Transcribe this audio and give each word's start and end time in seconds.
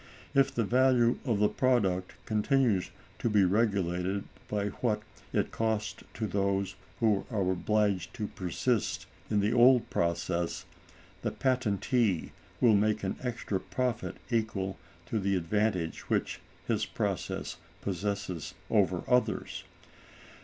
If 0.33 0.51
the 0.51 0.63
value 0.63 1.19
of 1.25 1.37
the 1.37 1.47
product 1.47 2.15
continues 2.25 2.89
to 3.19 3.29
be 3.29 3.43
regulated 3.43 4.23
by 4.47 4.69
what 4.81 5.03
it 5.31 5.51
costs 5.51 6.03
to 6.15 6.25
those 6.25 6.73
who 6.99 7.23
are 7.29 7.51
obliged 7.51 8.11
to 8.15 8.25
persist 8.25 9.05
in 9.29 9.41
the 9.41 9.53
old 9.53 9.91
process, 9.91 10.65
the 11.21 11.29
patentee 11.29 12.31
will 12.59 12.73
make 12.75 13.03
an 13.03 13.15
extra 13.21 13.59
profit 13.59 14.15
equal 14.31 14.79
to 15.05 15.19
the 15.19 15.35
advantage 15.35 16.09
which 16.09 16.39
his 16.67 16.83
process 16.83 17.57
possesses 17.83 18.55
over 18.71 19.01
theirs. 19.23 19.65